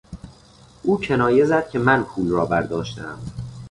او 0.83 0.99
کنایه 1.01 1.45
زد 1.45 1.69
که 1.69 1.79
من 1.79 2.03
پول 2.03 2.29
را 2.29 2.45
برداشتهام. 2.45 3.21